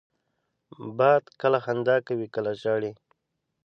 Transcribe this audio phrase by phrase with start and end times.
[0.97, 2.91] باد کله خندا کوي، کله ژاړي